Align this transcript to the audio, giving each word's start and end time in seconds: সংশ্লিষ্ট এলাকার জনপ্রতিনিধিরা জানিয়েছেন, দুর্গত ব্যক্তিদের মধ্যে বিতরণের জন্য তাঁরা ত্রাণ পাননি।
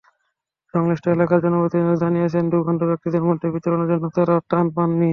সংশ্লিষ্ট 0.73 1.05
এলাকার 1.07 1.43
জনপ্রতিনিধিরা 1.45 2.01
জানিয়েছেন, 2.03 2.43
দুর্গত 2.51 2.81
ব্যক্তিদের 2.89 3.23
মধ্যে 3.29 3.47
বিতরণের 3.55 3.89
জন্য 3.91 4.05
তাঁরা 4.15 4.35
ত্রাণ 4.49 4.65
পাননি। 4.75 5.09